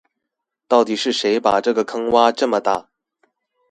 [0.67, 2.89] 到底是誰把這個坑挖這麼大